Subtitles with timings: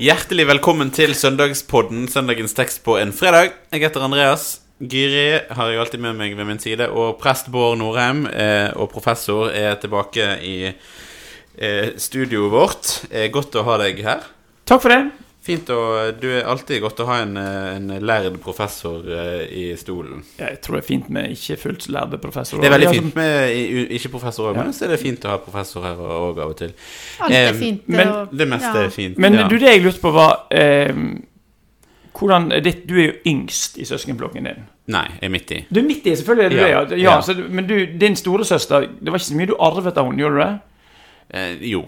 [0.00, 3.50] Hjertelig velkommen til søndagspodden, søndagens tekst på en fredag.
[3.68, 4.62] Jeg heter Andreas.
[4.80, 8.88] Gyri har jeg alltid med meg ved min side, og prest Bård Norheim eh, og
[8.94, 12.94] professor er tilbake i eh, studioet vårt.
[13.12, 14.24] Eh, godt å ha deg her.
[14.64, 15.02] Takk for det.
[15.40, 15.76] Fint å
[16.20, 20.20] Du er alltid godt å ha en, eh, en lærd professor eh, i stolen.
[20.38, 22.60] Jeg tror det er fint med ikke fullt lærde professorer.
[22.60, 24.62] Det er veldig fint med ikke-professor òg, Ja.
[24.66, 26.74] men så er det fint å ha professor her òg av og til.
[27.20, 27.88] Alt er Eh, fint.
[27.88, 28.84] men og- Det meste ja.
[28.84, 29.16] er fint.
[29.18, 29.48] Men ja.
[29.48, 30.92] du, det jeg lurte på, var eh,
[32.12, 34.66] hvordan er ditt, Du er jo yngst i søskenflokken din.
[34.88, 35.66] Nei, jeg er midt i.
[35.72, 36.98] Du er midt i, selvfølgelig er du Ja, det.
[36.98, 37.20] Ja, ja.
[37.22, 40.36] Så, men du, din storesøster Det var ikke så mye du arvet av henne, gjorde
[40.36, 40.60] du det?
[41.32, 41.86] Eh, jo,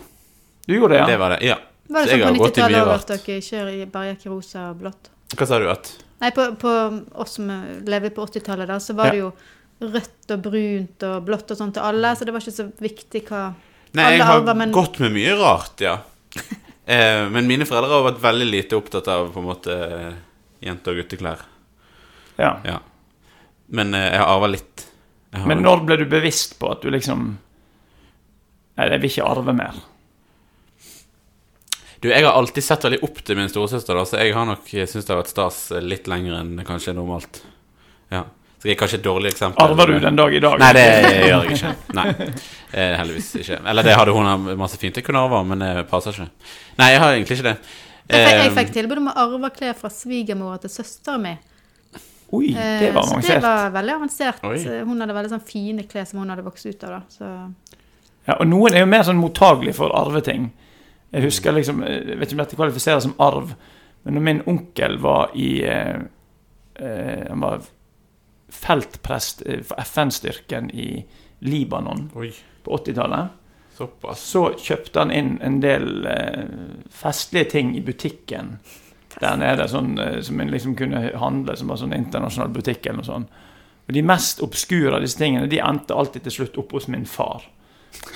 [0.66, 1.06] Du gjorde det, ja?
[1.06, 1.42] det var det.
[1.42, 1.56] Ja.
[1.88, 4.30] Var det Så sånn på gått i mye 90-tallet at dere ikke bare gikk i
[4.30, 5.10] rosa og blått?
[5.36, 5.90] Hva sa du at
[6.22, 6.72] Nei, på, på
[7.18, 7.48] oss som
[7.84, 9.10] lever på 80-tallet, da, så var Ja.
[9.12, 9.32] det jo
[9.82, 13.24] rødt og brunt og blått og sånn til alle, så det var ikke så viktig
[13.26, 13.40] hva
[13.94, 15.98] Nei, Alle jeg har arver, men- gått med mye rart, ja.
[16.86, 19.74] Eh, men mine foreldre har vært veldig lite opptatt av på en måte
[20.60, 21.38] jente- og gutteklær.
[22.38, 22.56] ja.
[22.66, 22.78] Ja.
[23.70, 24.86] Men eh, jeg har arva litt.
[25.32, 27.38] Jeg har- Men når ble du bevisst på at du liksom
[28.76, 29.74] Nei, jeg vil ikke arve mer.
[32.02, 34.64] Du, jeg har alltid sett veldig opp til min storesøster, da, så jeg har nok
[34.66, 37.42] syntes det har vært stas litt lenger enn kanskje normalt.
[38.10, 38.24] Ja.
[38.58, 39.62] Så jeg er kanskje et dårlig eksempel.
[39.64, 40.58] Arver du den dag i dag?
[40.62, 40.82] Nei, det
[41.28, 41.70] gjør jeg ikke.
[41.98, 42.04] Nei,
[42.72, 43.56] eh, heldigvis ikke.
[43.70, 46.28] Eller det hadde hun masse fint jeg kunne arve, men det passer ikke.
[46.78, 47.56] Nei, jeg har egentlig ikke det.
[48.12, 51.38] Jeg fikk, jeg Eh, fikk tilbud om å arve klær fra svigermora til søsteren min.
[52.32, 53.26] Oi, Eh, det var avansert.
[53.28, 54.44] så det var veldig avansert.
[54.48, 54.56] Oi.
[54.58, 56.90] Eh, Hun hadde veldig sånn fine klær som hun hadde vokst ut av.
[56.90, 57.00] da.
[57.10, 57.54] Så
[58.26, 60.52] Ja, og noen er jo mer sånn mottagelig for arveting.
[61.12, 63.52] Jeg husker liksom, jeg vet ikke om dette kvalifiserer som arv,
[64.02, 66.00] men når min onkel var i eh,
[66.74, 67.66] eh, Han var
[68.52, 71.04] feltprest eh, for FN-styrken i
[71.44, 72.32] Libanon Oi,
[72.64, 73.38] på 80-tallet.
[74.18, 76.42] Så kjøpte han inn en del eh,
[76.92, 78.56] festlige ting i butikken
[79.20, 83.00] der nede, sånn, eh, som en liksom kunne handle, som var sånn internasjonal butikk eller
[83.00, 83.40] noe sånt.
[83.88, 87.08] Og de mest obskure av disse tingene de endte alltid til slutt opp hos min
[87.08, 87.48] far.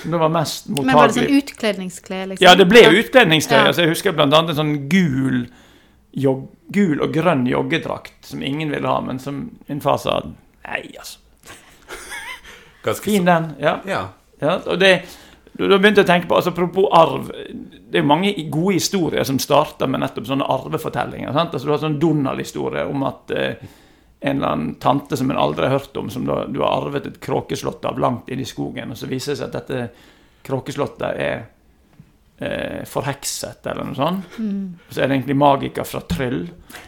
[0.03, 1.43] Da var mest Men var det sånn mottagelig.
[1.43, 2.45] utkledningsklær, liksom?
[2.45, 3.63] Ja, det ble jo utkledningsklær.
[3.65, 3.67] Ja.
[3.71, 5.47] Altså, jeg husker annet en sånn gul,
[6.17, 10.19] jog, gul og grønn joggedrakt som ingen ville ha, men som min far sa
[10.67, 11.19] Nei, altså.
[12.87, 13.51] Ganske Fin den.
[13.59, 13.79] Ja.
[13.87, 14.01] Ja.
[14.41, 14.91] Ja, og det,
[15.57, 17.31] da begynte jeg å tenke på, altså Apropos arv.
[17.89, 21.31] Det er mange gode historier som starter med nettopp sånne arvefortellinger.
[21.33, 21.53] sant?
[21.55, 23.55] Altså Du har sånn Donald-historie om at eh,
[24.19, 27.05] en eller annen tante som en aldri har hørt om, som da, du har arvet
[27.05, 29.89] et kråkeslott av langt inn i skogen, og så viser det seg at dette
[30.47, 31.45] kråkeslottet er
[32.39, 34.37] eh, forhekset, eller noe sånt.
[34.39, 34.77] Mm.
[34.89, 36.47] så er det egentlig magiker fra Tryll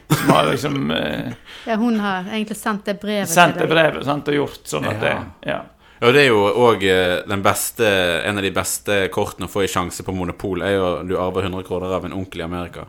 [0.09, 1.34] som har liksom eh,
[1.69, 3.75] Ja, hun har egentlig sendt det brevet sendt det til deg.
[3.78, 5.13] brevet sant, og gjort sånn at det
[5.51, 5.59] ja.
[6.00, 6.84] Og det er jo òg
[7.28, 7.84] den beste
[8.23, 11.44] En av de beste kortene å få i sjanse på Monopol, er jo du arver
[11.50, 12.85] 100 kroner av en onkel i Amerika.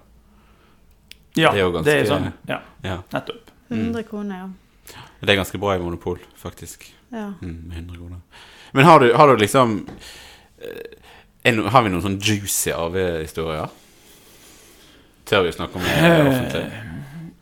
[1.34, 2.32] ja, Det er jo ganske- sånn.
[2.46, 3.00] Ja, Ja.
[3.12, 3.49] nettopp.
[3.70, 4.48] 100 kroner, ja.
[5.20, 6.88] Det er ganske bra i Monopol, faktisk.
[7.12, 7.32] ja.
[7.42, 8.18] Mm, 100 kroner.
[8.72, 9.86] Men har du, har du liksom
[10.62, 10.96] eh,
[11.44, 13.68] er no, Har vi noen sånn juicy arvehistorier?
[15.30, 16.64] Tør vi snakke om det Eh, offentlig?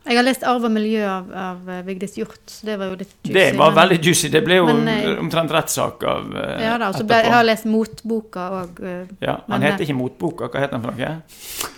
[0.09, 2.39] Jeg har lest 'Arv og miljø' av, av eh, Vigdis Hjort.
[2.47, 3.33] så det var jo litt juicy.
[3.33, 4.29] Det var men- veldig juicy.
[4.29, 7.43] Det ble jo Men, omtrent rettssak av uh, Ja da, og så ble, jeg har
[7.45, 8.79] lest motboka òg.
[9.21, 10.47] ja, Han heter ikke Motboka.
[10.49, 11.21] Hva heter han for noe?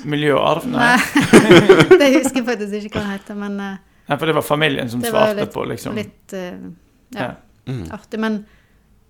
[0.06, 0.66] Miljø og arv?
[0.72, 0.96] Nei.
[0.96, 4.42] Nei, det husker jeg faktisk ikke hva han heter, men eh, Nei, for det var
[4.46, 5.96] familien som Det var svarte litt- på, liksom.
[5.96, 6.72] litt uh,
[7.16, 7.32] ja, Ja.
[7.68, 7.86] Mm.
[7.92, 8.20] artig.
[8.20, 8.46] Men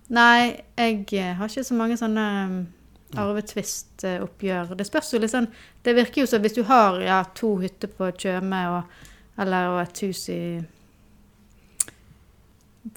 [0.09, 2.57] nei, jeg eh, har ikke så mange sånne um,
[3.21, 4.75] arvetvist-oppgjør.
[4.77, 5.47] Det spørs jo litt sånn
[5.83, 9.01] Det virker jo som hvis du har ja, to hytter på Tjøme og,
[9.41, 10.41] eller og et hus i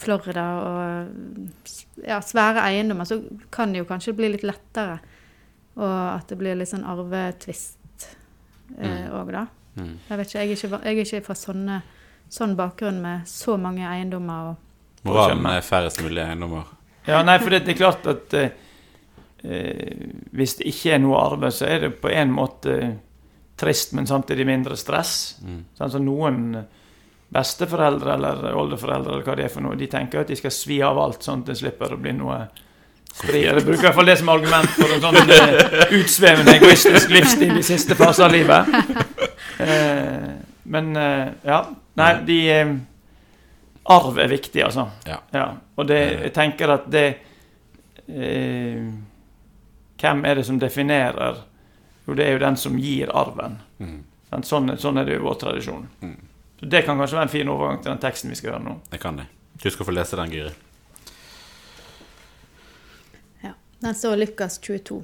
[0.01, 3.19] Florida og ja, svære eiendommer, så
[3.53, 4.99] kan det jo kanskje bli litt lettere.
[5.77, 8.07] Og at det blir litt sånn arvetvist
[8.79, 9.45] òg, da.
[9.75, 9.95] Mm.
[10.09, 11.81] Jeg vet ikke, jeg er ikke, jeg er ikke fra sånne,
[12.33, 14.53] sånn bakgrunn med så mange eiendommer.
[14.53, 16.71] og Moralen er færrest mulig eiendommer.
[17.07, 18.55] Ja, nei, for det, det er klart at eh,
[19.45, 22.79] eh, hvis det ikke er noe arve, så er det på en måte
[23.61, 25.37] trist, men samtidig mindre stress.
[25.45, 25.61] Mm.
[25.79, 26.47] Sånn som noen
[27.35, 30.79] besteforeldre eller oldeforeldre eller hva det er for noe, de tenker at de skal svi
[30.87, 32.39] av alt sånn at det slipper å bli noe
[33.15, 33.45] stri.
[33.45, 37.59] Jeg bruker i hvert fall det som argument for en sånn eh, utsvevende egoistisk livsstil
[37.59, 38.71] i siste fase av livet.
[39.61, 40.29] Eh,
[40.63, 41.61] men eh, ja.
[41.95, 42.75] Nei, de eh,
[43.85, 44.89] Arv er viktig, altså.
[45.07, 45.47] Ja.
[45.77, 47.07] Og det, jeg tenker at det
[48.09, 48.81] eh,
[50.01, 51.43] Hvem er det som definerer
[52.07, 53.59] Jo, det er jo den som gir arven.
[53.81, 54.01] Mm.
[54.45, 55.87] Sånn, sånn er det jo i vår tradisjon.
[56.03, 56.19] Mm.
[56.61, 58.75] Så Det kan kanskje være en fin overgang til den teksten vi skal høre nå.
[58.91, 59.25] Det kan det.
[59.63, 60.53] Du skal få lese den, Giri.
[63.45, 65.01] Ja, Den står Lukas 22.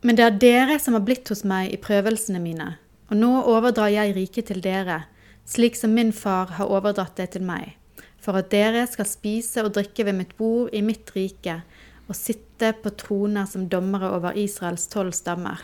[0.00, 2.76] Men det er dere som har blitt hos meg i prøvelsene mine,
[3.10, 5.02] og nå overdrar jeg riket til dere,
[5.48, 7.74] slik som min far har overdratt det til meg,
[8.22, 11.62] for at dere skal spise og drikke ved mitt bord i mitt rike,
[12.08, 15.60] og sitte på troner som dommere over Israels tolv stammer.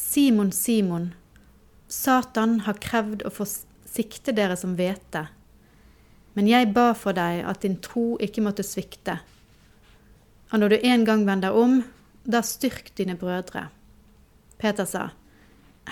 [0.00, 1.10] Simon, Simon,
[1.90, 3.44] Satan har krevd å få
[3.90, 5.26] sikte dere som hvete.
[6.38, 9.18] Men jeg ba for deg at din tro ikke måtte svikte.
[10.54, 11.80] Og når du en gang vender om,
[12.24, 13.68] da styrk dine brødre.
[14.60, 15.10] Peter sa,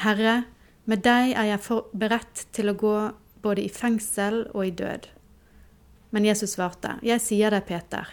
[0.03, 0.43] Herre,
[0.89, 2.97] med deg er jeg beredt til å gå
[3.45, 5.09] både i fengsel og i død.
[6.11, 8.09] Men Jesus svarte, Jeg sier deg, Peter,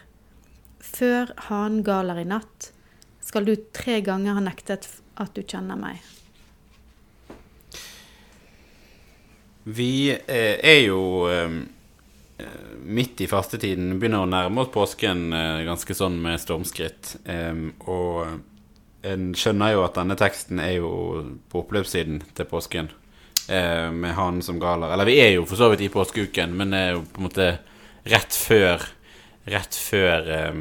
[0.79, 2.71] før hanen galer i natt,
[3.23, 6.03] skal du tre ganger ha nektet at du kjenner meg.
[9.65, 11.55] Vi eh, er jo eh,
[12.85, 17.15] midt i fastetiden, begynner å nærme oss påsken eh, ganske sånn med stormskritt.
[17.31, 17.53] Eh,
[17.87, 20.91] og en skjønner jo at denne teksten er jo
[21.51, 22.91] på oppløpssiden til påsken.
[23.47, 24.89] Eh, med han som galer.
[24.91, 27.27] Eller vi er jo for så vidt i påskeuken, men det er jo på en
[27.29, 27.49] måte
[28.09, 28.91] rett før
[29.45, 30.55] Rett før eh,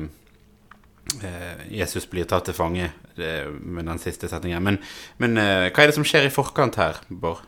[1.24, 4.60] eh, Jesus blir tatt til fange med den siste setningen.
[4.60, 4.76] Men,
[5.22, 7.40] men eh, hva er det som skjer i forkant her, Bård?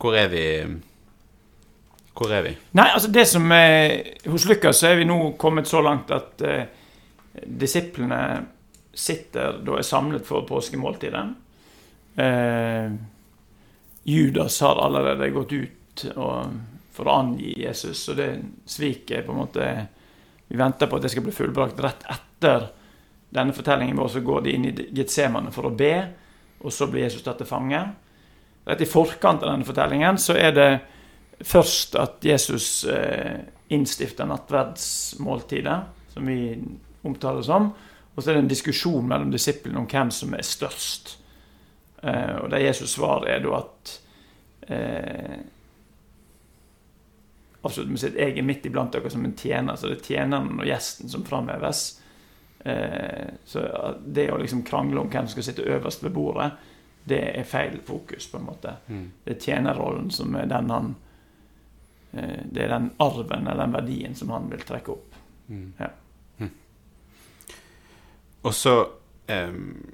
[0.00, 0.44] Hvor er vi?
[2.18, 2.52] Hvor er vi?
[2.74, 6.42] Nei, altså det som er, Hos Lukas så er vi nå kommet så langt at
[6.42, 6.64] eh,
[7.46, 8.22] disiplene
[8.98, 11.22] sitter da er samlet for påskemåltidet.
[12.18, 12.96] Eh,
[14.08, 16.58] Judas har allerede gått ut og,
[16.96, 18.32] for å angi Jesus, og det
[18.66, 19.70] sviket på en måte
[20.48, 22.70] Vi venter på at det skal bli fullbrakt rett etter
[23.28, 24.08] denne fortellingen vår.
[24.08, 25.92] Så går de inn i Getsemane for å be,
[26.64, 27.82] og så blir Jesus tatt til fange.
[28.64, 30.70] Rett i forkant av denne fortellingen så er det
[31.40, 35.78] først at Jesus eh, innstifter nattverdsmåltidet,
[36.12, 36.58] som vi
[37.06, 37.70] omtaler som.
[38.14, 41.18] Og så er det en diskusjon mellom disiplene om hvem som er størst.
[42.02, 43.94] Eh, og det Jesus svar er da at
[44.70, 45.38] eh,
[47.58, 50.60] Absolutt med sitt jeg er midt iblant dere som en tjener, så det er tjeneren
[50.62, 51.80] og gjesten som framheves.
[52.62, 53.64] Eh, så
[54.06, 56.52] det å liksom krangle om hvem som skal sitte øverst ved bordet,
[57.08, 58.76] det er feil fokus, på en måte.
[58.86, 59.04] Mm.
[59.24, 61.07] Det er tjenerrollen som er den han eh,
[62.10, 65.16] Det er den arven eller den verdien som han vil trekke opp.
[65.48, 65.72] Mm.
[65.78, 65.90] Ja.
[68.42, 68.88] Og så
[69.28, 69.86] um,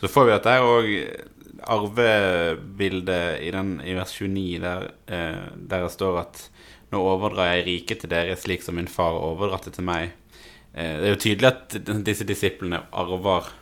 [0.00, 0.88] Så får vi at det er òg
[1.72, 6.40] arvebildet i, den, i vers 29, der, uh, der det står at
[6.92, 10.10] nå overdrar jeg riket til dere slik som min far overdratt det til meg.
[10.74, 13.52] Uh, det er jo tydelig at disse disiplene arver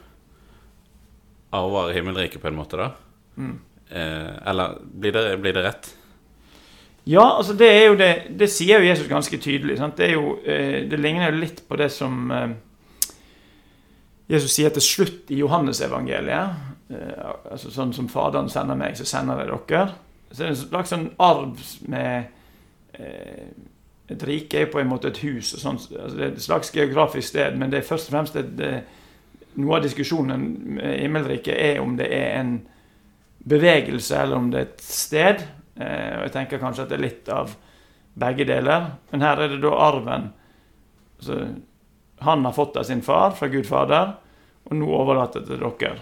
[1.50, 2.92] Arver himmelriket på en måte, da.
[3.34, 3.56] Mm.
[3.90, 5.88] Uh, eller blir det, blir det rett?
[7.08, 9.79] Ja, altså det er jo det Det sier jo Jesus ganske tydelig.
[9.79, 9.97] Sant?
[9.97, 12.50] Det, jo, eh, det ligner jo litt på det som eh,
[14.31, 16.61] Jesus sier til slutt i Johannesevangeliet.
[16.91, 19.87] Eh, altså sånn som Faderen sender meg, så sender jeg dere.
[20.31, 22.37] Så det er en slags sånn arv med
[24.11, 25.55] Et rike er jo på en måte et hus.
[25.55, 28.37] Og sånn, altså det er et slags geografisk sted, men det er først og fremst
[28.37, 28.58] et,
[29.55, 30.43] noe av diskusjonen
[30.76, 32.50] med himmelriket er om det er en
[33.49, 35.47] bevegelse, eller om det er et sted.
[35.76, 37.55] Eh, og jeg tenker kanskje at det er litt av
[38.20, 38.93] begge deler.
[39.12, 40.31] Men her er det da arven.
[41.20, 41.40] Altså,
[42.20, 44.12] han har fått av sin far, fra Gud Fader,
[44.68, 45.94] og nå overlater det til dere.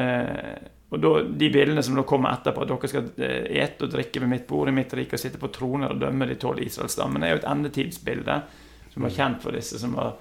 [0.00, 0.56] Eh,
[0.88, 4.22] og da, De bildene som da kommer etterpå, at dere skal eh, ete og drikke
[4.24, 7.28] ved mitt bord i mitt rike og sitte på troner og dømme de tolv Israelsstammene,
[7.28, 8.38] er jo et endetidsbilde
[8.94, 10.14] som var kjent for disse, som var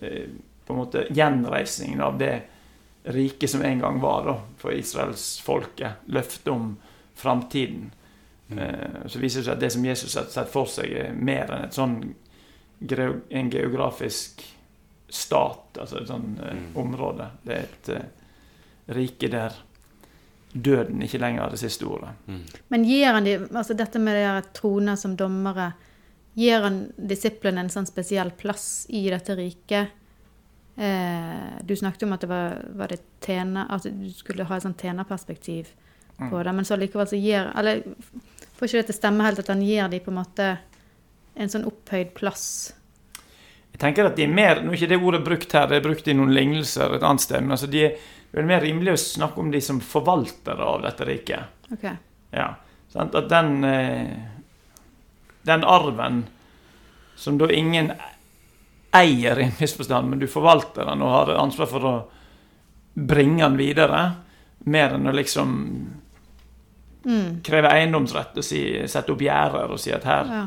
[0.00, 0.28] eh,
[0.62, 2.34] på en måte gjenreisningen av det
[3.02, 6.04] riket som en gang var da, for israelsfolket.
[6.14, 6.76] Løftet om
[7.18, 7.90] framtiden.
[8.50, 11.50] Eh, så viser det seg at det som Jesus har sett for seg, er mer
[11.52, 12.14] enn et sånn
[13.30, 14.42] en geografisk
[15.08, 16.76] stat, altså et sånn eh, Mm.
[16.76, 17.28] område.
[17.44, 18.02] Det er et uh,
[18.96, 19.52] rike der
[20.52, 22.10] døden ikke lenger har det siste ordet.
[22.68, 25.72] Men gir han de, altså dette med de troner som dommere,
[26.34, 29.88] gir han disiplene en sånn spesiell plass i dette riket?
[30.76, 34.62] Eh, du snakket om at det var, var det tjener, at du skulle ha et
[34.64, 35.72] sånt tjenerperspektiv
[36.30, 37.82] på det, men så likevel så gir Eller
[38.56, 40.48] får ikke det til å stemme helt at han gir dem på en måte
[41.34, 42.46] en sånn opphøyd plass?
[43.72, 45.86] Jeg tenker at de er mer, Nå er ikke det ordet brukt her, det er
[45.86, 47.96] brukt i noen lignelser et annet sted, men altså de er
[48.32, 51.64] vel mer rimelig å snakke om de som forvaltere av dette riket.
[51.72, 51.96] Okay.
[52.32, 52.52] Ja,
[52.92, 53.16] sant?
[53.16, 54.12] At den eh,
[55.42, 56.22] Den arven
[57.18, 57.90] som da ingen
[58.94, 61.94] eier i en viss forstand, men du forvalter den og har ansvar for å
[62.94, 64.02] bringe den videre,
[64.68, 65.54] mer enn å liksom
[67.04, 67.40] Mm.
[67.42, 70.42] kreve eiendomsrett og si, sette opp gjerder og si at her, Ja.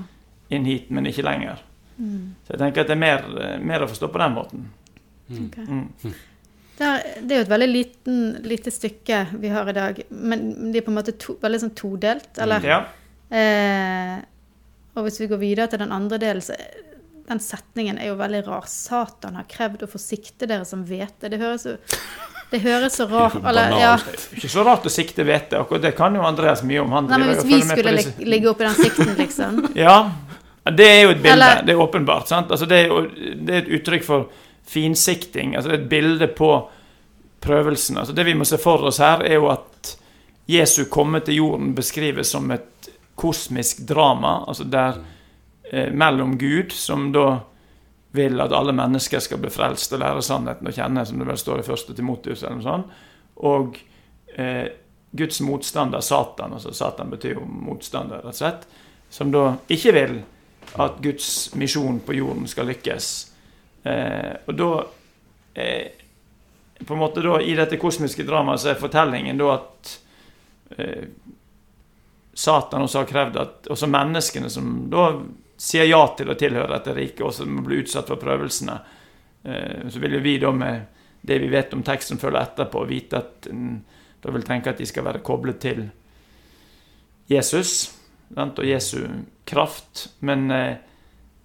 [0.56, 1.60] inn hit, men ikke lenger.
[2.00, 2.36] Mm.
[2.46, 4.66] Så jeg tenker at det er mer, mer å forstå på den måten.
[5.32, 5.58] ok.
[5.68, 6.14] Mm.
[6.78, 10.78] Der, det er jo et veldig liten, lite stykke vi har i dag, men de
[10.80, 12.38] er på en måte to, veldig sånn todelt.
[12.38, 12.80] Eller Ja.
[13.32, 14.22] eh,
[14.96, 16.54] Og hvis vi går videre til den andre delen, så
[17.28, 18.64] den setningen er jo veldig rar.
[18.68, 21.28] Satan har krevd å forsikte dere som hvete.
[21.30, 21.78] Det høres jo
[22.56, 23.94] Det høres så rart er eller, ja.
[24.38, 25.60] Ikke så rart å sikte hvete.
[25.84, 26.94] Det kan jo Andreas mye om.
[26.96, 27.96] Han Nei, men hvis vi skulle
[28.32, 29.60] ligge oppi den sikten, liksom.
[29.86, 29.98] Ja,
[30.72, 31.34] det er jo et bilde.
[31.36, 32.28] Eller- Det er åpenbart.
[32.32, 32.52] sant?
[32.52, 33.02] Altså, det, er jo,
[33.46, 34.30] det er et uttrykk for
[34.66, 35.56] finsikting.
[35.56, 36.52] Altså, et bilde på
[37.46, 37.98] prøvelsen.
[38.02, 39.96] Altså, det vi må se for oss her, er jo at
[40.50, 44.40] Jesu komme til jorden beskrives som et kosmisk drama.
[44.48, 44.98] Altså der
[45.72, 47.40] eh, mellom Gud, som da
[48.15, 51.39] vil at alle mennesker skal bli frelst og lære sannheten å kjenne, som det vel
[51.39, 53.03] står i første Timotius, eller noe sånt,
[53.45, 53.77] og
[54.38, 54.67] eh,
[55.15, 58.65] Guds motstander, Satan, altså Satan betyr jo motstander, rett og slett,
[59.10, 60.17] som da ikke vil
[60.81, 63.12] at Guds misjon på jorden skal lykkes.
[63.86, 64.69] Eh, og da
[65.62, 66.01] eh,
[66.86, 69.91] På en måte da, I dette kosmiske dramaet så er fortellingen da at
[70.75, 71.05] eh,
[72.36, 75.05] Satan også har krevd at også menneskene som da
[75.58, 78.78] sier ja til å tilhøre dette riket, også må bli utsatt for prøvelsene,
[79.44, 83.22] eh, så vil jo vi da med det vi vet om teksten følger etterpå, vite
[83.22, 83.48] at
[84.22, 85.88] da vil tenke at de skal være koblet til
[87.30, 87.96] Jesus
[88.36, 89.08] og Jesu
[89.46, 90.10] kraft.
[90.20, 90.76] Men eh,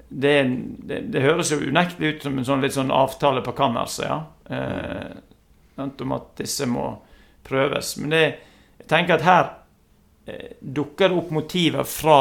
[0.08, 0.34] det,
[0.84, 4.20] det, det høres jo unektelig ut som en sånn litt sånn avtale på kammerset, ja.
[4.50, 6.90] Eh, om at disse må
[7.46, 7.94] prøves.
[8.02, 8.24] Men det,
[8.82, 9.46] jeg tenker at her
[10.60, 12.18] dukker det opp motiver fra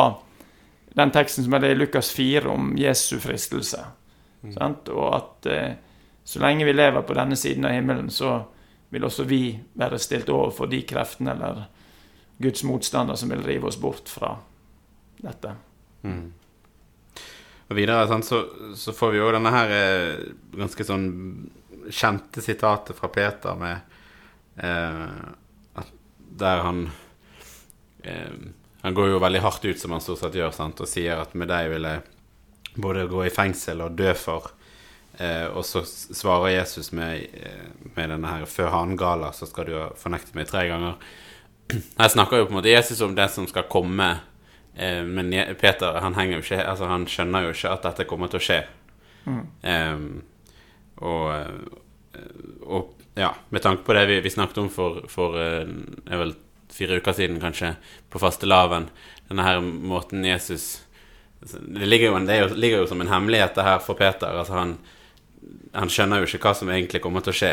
[0.97, 3.83] den teksten som er det i Lukas 4 om Jesu fristelse.
[4.55, 4.89] Sant?
[4.89, 5.71] Og at eh,
[6.23, 8.39] så lenge vi lever på denne siden av himmelen, så
[8.89, 9.43] vil også vi
[9.77, 11.63] være stilt overfor de kreftene eller
[12.41, 14.35] Guds motstander som vil rive oss bort fra
[15.19, 15.53] dette.
[16.01, 16.27] Mm.
[17.69, 18.43] Og videre sant, så,
[18.75, 20.21] så får vi jo denne her eh,
[20.57, 21.09] ganske sånn
[21.89, 23.91] kjente sitatet fra Peter med
[24.61, 25.03] eh,
[25.81, 25.91] at
[26.39, 26.85] der han
[28.01, 28.39] eh,
[28.81, 31.35] Han går jo veldig hardt ut, som han stort sett gjør, sant, og sier at
[31.35, 34.53] med deg vil jeg både gå i fengsel og dø for.
[35.19, 39.67] Eh, og så svarer Jesus med, eh, med denne her Før han galer, så skal
[39.67, 40.95] du ha fornektet meg tre ganger.
[41.99, 44.07] Her snakker jo på en måte Jesus om det som skal komme.
[44.75, 48.45] Eh, men Peter han, ikke, altså, han skjønner jo ikke at dette kommer til å
[48.47, 48.61] skje.
[49.27, 49.97] Eh,
[51.03, 52.23] og, eh,
[52.63, 55.67] og ja, med tanke på det vi, vi snakket om for, for eh,
[56.07, 56.33] er vel
[56.73, 57.73] fire uker siden, kanskje,
[58.09, 58.89] på fastelavn,
[59.29, 60.85] denne her måten Jesus
[61.39, 64.33] Det ligger jo, en, det jo, ligger jo som en hemmelighet det her for Peter.
[64.35, 64.73] Altså han,
[65.71, 67.51] han skjønner jo ikke hva som egentlig kommer til å skje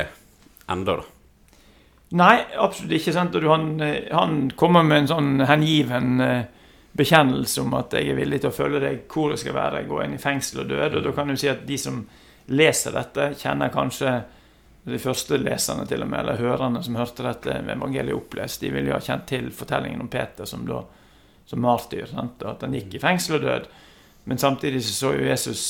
[0.67, 1.05] ennå, da.
[2.19, 3.15] Nei, absolutt ikke.
[3.15, 3.39] sant?
[3.47, 3.69] Han,
[4.11, 8.57] han kommer med en sånn hengiven eh, bekjennelse om at jeg er villig til å
[8.57, 10.99] følge deg hvor det skal være, gå inn i fengsel og død.
[10.99, 12.03] Og da kan du si at de som
[12.55, 14.17] leser dette, kjenner kanskje
[14.93, 18.93] de første leserne til og med, eller hørerne som hørte dette evangeliet opplest, de ville
[18.93, 20.85] jo ha kjent til fortellingen om Peter som da
[21.47, 22.07] som martyr.
[22.11, 22.43] Sant?
[22.43, 23.67] At han gikk i fengsel og død.
[24.27, 25.63] Men samtidig så så jo Jesus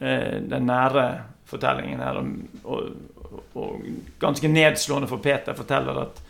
[0.00, 1.06] eh, den nære
[1.48, 3.82] fortellingen her, og, og, og
[4.20, 6.22] ganske nedslående for Peter forteller at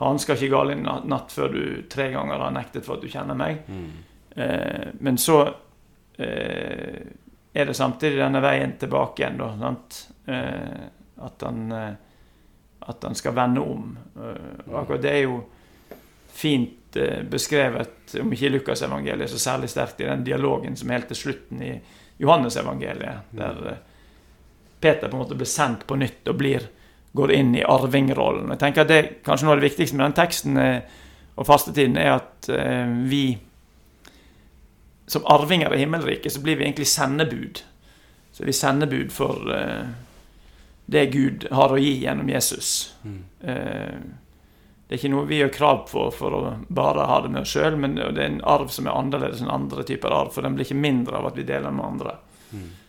[0.00, 1.62] han skal ikke gale i natt, før du
[1.92, 3.64] tre ganger har nektet for at du kjenner meg.
[4.36, 5.42] Eh, men så
[6.16, 7.02] eh,
[7.52, 9.50] er det samtidig denne veien tilbake igjen, da.
[9.60, 9.98] Sant?
[10.24, 10.86] Eh,
[11.20, 11.92] at, han, eh,
[12.80, 13.98] at han skal vende om.
[14.16, 15.40] Eh, akkurat det er jo
[16.32, 21.00] fint eh, beskrevet, om ikke i Lukasevangeliet, så særlig sterkt i den dialogen som er
[21.00, 21.74] helt til slutten i
[22.20, 23.82] Johannesevangeliet, der eh,
[24.80, 26.64] Peter på en måte blir sendt på nytt og blir,
[27.12, 28.48] går inn i arvingrollen.
[28.54, 32.12] Jeg tenker at det Kanskje noe av det viktigste med den teksten og fastetiden er
[32.14, 32.46] at
[33.10, 33.24] vi
[35.10, 37.60] som arvinger i himmelriket, så blir vi egentlig sendebud.
[38.32, 39.50] Så er vi sendebud for
[40.90, 42.94] det Gud har å gi gjennom Jesus.
[43.06, 44.00] Eh,
[44.86, 47.52] det er ikke noe vi gjør krav på for å bare ha det med oss
[47.54, 50.56] sjøl, men det er en arv som er annerledes enn andre typer arv, for den
[50.56, 52.16] blir ikke mindre av at vi deler med andre.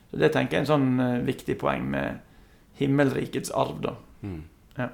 [0.10, 2.26] Så Det tenker jeg er en sånn eh, viktig poeng med
[2.82, 3.94] himmelrikets arv, da.
[4.80, 4.90] Ja.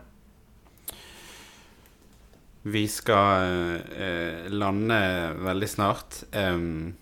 [2.67, 5.01] Vi skal eh, lande
[5.47, 6.23] veldig snart.
[6.35, 6.95] Um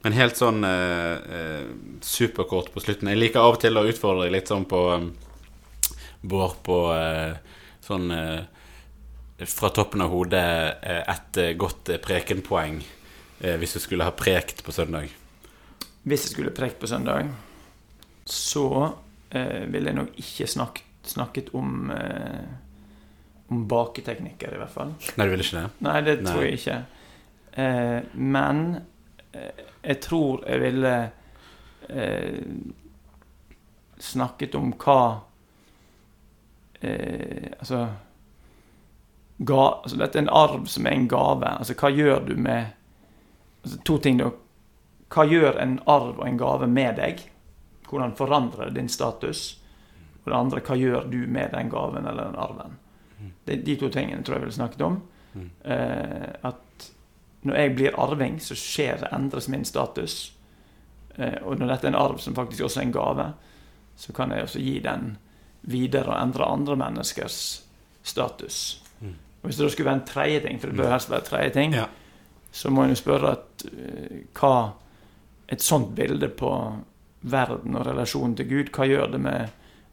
[0.00, 1.64] men helt sånn eh, eh,
[2.00, 3.10] superkort på slutten.
[3.12, 4.80] Jeg liker av og til å utfordre deg litt sånn på
[6.20, 7.36] Bård på eh,
[7.84, 8.40] sånn eh,
[9.48, 10.44] fra toppen av hodet
[10.84, 12.82] eh, et godt eh, prekenpoeng
[13.40, 15.06] hvis du skulle ha prekt på søndag.
[16.04, 17.30] Hvis jeg skulle prekt på søndag,
[18.28, 18.66] så
[19.32, 22.50] eh, ville jeg nok ikke snakket, snakket om eh,
[23.50, 24.92] om baketeknikker, i hvert fall.
[25.18, 25.70] Nei, du ville ikke det?
[25.82, 26.76] Nei, det tror jeg ikke.
[27.58, 28.60] Eh, men
[29.32, 30.92] eh, jeg tror jeg ville
[31.88, 32.36] eh,
[33.98, 35.00] snakket om hva
[36.80, 37.86] eh, Altså
[39.40, 41.48] ga, altså Dette er en arv som er en gave.
[41.48, 42.72] Altså hva gjør du med
[43.62, 44.30] altså, To ting, da.
[45.10, 47.24] Hva gjør en arv og en gave med deg?
[47.88, 49.58] Hvordan forandrer det din status?
[50.22, 52.76] Og det andre, hva gjør du med den gaven eller den arven?
[53.44, 55.00] Det er de to tingene tror jeg ville snakket om.
[55.64, 56.90] Eh, at
[57.42, 60.32] når jeg blir arving, så skjer det, endres min status.
[61.16, 63.26] Eh, og når dette er en arv som faktisk også er en gave,
[63.96, 65.16] så kan jeg også gi den
[65.62, 67.62] videre og endre andre menneskers
[68.02, 68.82] status.
[69.42, 71.50] Og Hvis det da skulle være en tredje ting, for det bør helst være tredje
[71.54, 71.86] ting, Ja.
[72.52, 74.72] så må en jo spørre at, uh, hva
[75.48, 76.50] et sånt bilde på
[77.22, 79.48] verden og relasjonen til Gud, hva gjør det med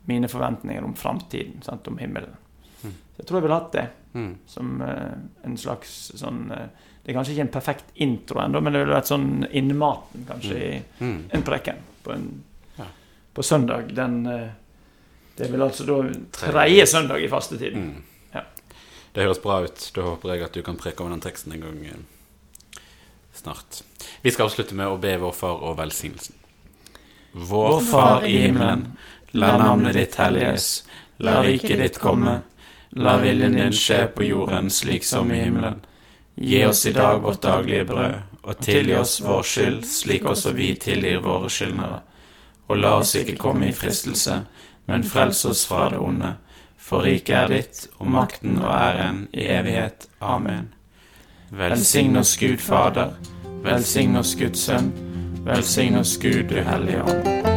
[0.06, 2.36] mine forventninger om framtiden, om himmelen?
[2.84, 2.92] Mm.
[2.92, 4.36] Så jeg tror jeg ville hatt det Mm.
[4.48, 5.14] som uh,
[5.46, 6.68] en slags sånn uh,
[7.06, 10.58] Det er kanskje ikke en perfekt intro ennå, men det ville vært sånn innmaten kanskje
[10.58, 11.30] i Mm.
[11.32, 12.44] en preken på, en,
[12.78, 12.86] Ja.
[13.34, 13.94] på søndag.
[13.96, 14.26] Den
[15.38, 15.98] Det er vel altså da
[16.34, 17.84] tredje søndag i fastetiden.
[17.92, 18.32] Mm.
[18.34, 18.42] Ja.
[19.14, 19.92] Det høres bra ut.
[19.94, 22.82] Da håper jeg at du kan preke om den teksten en gang eh,
[23.38, 23.84] snart.
[24.26, 26.36] Vi skal avslutte med å be vår far og velsignelsen.
[27.38, 28.98] Vår Far i himmelen.
[29.38, 30.88] La navnet ditt helliges.
[31.22, 32.40] La riket ditt komme.
[32.98, 35.84] La viljen din skje på jorden slik som i himmelen.
[36.36, 40.72] Gi oss i dag vårt daglige brød, og tilgi oss vår skyld, slik også vi
[40.82, 42.00] tilgir våre skyldnere.
[42.70, 44.40] Og la oss ikke komme i fristelse,
[44.88, 46.36] men frels oss fra det onde.
[46.78, 50.08] For riket er ditt, og makten og æren i evighet.
[50.22, 50.72] Amen.
[51.52, 53.14] Velsign oss Gud Fader,
[53.64, 54.92] velsign oss Guds Sønn,
[55.48, 57.57] velsign oss Gud du Hellige Ånd.